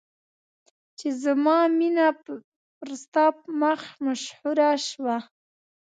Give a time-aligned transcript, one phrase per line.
[0.97, 3.25] چې زما مینه پر ستا
[3.61, 5.15] مخ مشهوره شوه.